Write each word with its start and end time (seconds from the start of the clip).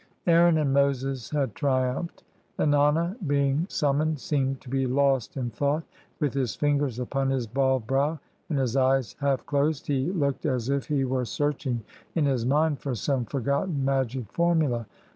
Aaron 0.25 0.57
and 0.57 0.73
Moses 0.73 1.29
had 1.29 1.53
triumphed; 1.53 2.23
Ennana, 2.57 3.15
being 3.27 3.67
summoned, 3.69 4.19
seemed 4.19 4.59
to 4.61 4.67
be 4.67 4.87
lost 4.87 5.37
in 5.37 5.51
thought. 5.51 5.83
\Mth 6.19 6.33
his 6.33 6.55
fingers 6.55 6.97
upon 6.97 7.29
his 7.29 7.45
bald 7.45 7.85
brow 7.85 8.17
and 8.49 8.57
his 8.57 8.75
eyes 8.75 9.15
half 9.19 9.45
closed, 9.45 9.85
he 9.85 10.11
looked 10.11 10.47
as 10.47 10.69
if 10.71 10.87
he 10.87 11.05
were 11.05 11.25
searching 11.25 11.83
in 12.15 12.25
his 12.25 12.47
mind 12.47 12.79
for 12.79 12.95
some 12.95 13.25
forgotten 13.25 13.85
magic 13.85 14.31
formula. 14.33 14.87